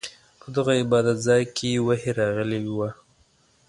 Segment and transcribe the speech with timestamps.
[0.39, 2.89] په دغه عبادت ځاې کې وحې راغلې وه.